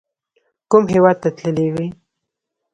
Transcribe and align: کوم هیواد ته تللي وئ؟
کوم 0.69 0.83
هیواد 0.93 1.17
ته 1.23 1.29
تللي 1.37 1.67
وئ؟ 1.73 1.87